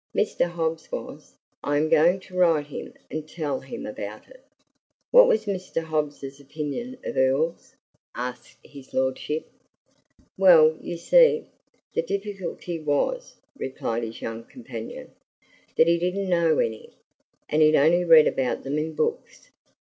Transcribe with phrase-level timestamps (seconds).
[0.15, 0.49] Mr.
[0.49, 1.35] Hobbs was.
[1.63, 4.43] I am going to write him, and tell him about it."
[5.11, 5.83] "What was Mr.
[5.83, 7.75] Hobbs's opinion of earls?"
[8.15, 9.47] asked his lordship.
[10.39, 11.45] "Well, you see,
[11.93, 15.11] the difficulty was," replied his young companion,
[15.75, 16.95] "that he didn't know any,
[17.47, 19.51] and he'd only read about them in books.